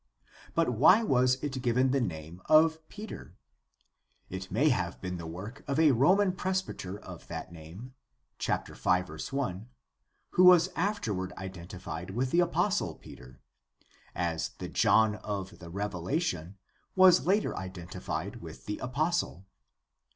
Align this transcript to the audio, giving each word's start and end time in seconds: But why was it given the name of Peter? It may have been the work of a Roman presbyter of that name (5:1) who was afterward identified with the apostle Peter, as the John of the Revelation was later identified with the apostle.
But 0.55 0.69
why 0.71 1.03
was 1.03 1.35
it 1.43 1.61
given 1.61 1.91
the 1.91 2.01
name 2.01 2.41
of 2.45 2.79
Peter? 2.89 3.35
It 4.31 4.49
may 4.49 4.69
have 4.69 4.99
been 4.99 5.17
the 5.17 5.27
work 5.27 5.63
of 5.67 5.77
a 5.79 5.91
Roman 5.91 6.31
presbyter 6.31 6.97
of 6.97 7.27
that 7.27 7.51
name 7.51 7.93
(5:1) 8.39 9.65
who 10.31 10.43
was 10.43 10.69
afterward 10.75 11.33
identified 11.37 12.09
with 12.15 12.31
the 12.31 12.39
apostle 12.39 12.95
Peter, 12.95 13.41
as 14.15 14.49
the 14.57 14.69
John 14.69 15.17
of 15.17 15.59
the 15.59 15.69
Revelation 15.69 16.57
was 16.95 17.27
later 17.27 17.55
identified 17.55 18.37
with 18.37 18.65
the 18.65 18.79
apostle. 18.79 19.45